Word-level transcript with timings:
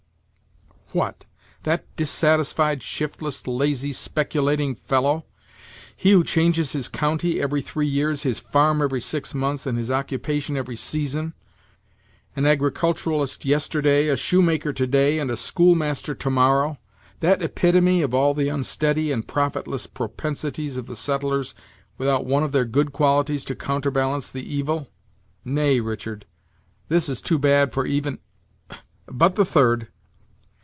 "What, 0.93 1.23
that 1.63 1.85
dissatisfied, 1.95 2.83
shiftless, 2.83 3.47
lazy, 3.47 3.93
speculating 3.93 4.75
fellow! 4.75 5.23
he 5.95 6.11
who 6.11 6.21
changes 6.25 6.73
his 6.73 6.89
county 6.89 7.39
every 7.41 7.61
three 7.61 7.87
years, 7.87 8.23
his 8.23 8.41
farm 8.41 8.81
every 8.81 8.99
six 8.99 9.33
months, 9.33 9.65
and 9.65 9.77
his 9.77 9.89
occupation 9.89 10.57
every 10.57 10.75
season! 10.75 11.33
an 12.35 12.45
agriculturist 12.45 13.45
yesterday, 13.45 14.09
a 14.09 14.17
shoemaker 14.17 14.73
to 14.73 14.85
day, 14.85 15.17
and 15.17 15.31
a 15.31 15.37
school 15.37 15.75
master 15.75 16.13
to 16.15 16.29
morrow! 16.29 16.77
that 17.21 17.41
epitome 17.41 18.01
of 18.01 18.13
all 18.13 18.33
the 18.33 18.49
unsteady 18.49 19.13
and 19.13 19.29
profitless 19.29 19.87
propensities 19.87 20.75
of 20.75 20.87
the 20.87 20.95
settlers 20.97 21.55
without 21.97 22.25
one 22.25 22.43
of 22.43 22.51
their 22.51 22.65
good 22.65 22.91
qualities 22.91 23.45
to 23.45 23.55
counterbalance 23.55 24.29
the 24.29 24.43
evil! 24.43 24.89
Nay, 25.45 25.79
Richard, 25.79 26.25
this 26.89 27.07
is 27.07 27.21
too 27.21 27.39
bad 27.39 27.71
for 27.71 27.85
even 27.85 28.19
but 29.07 29.35
the 29.35 29.45
third." 29.45 29.87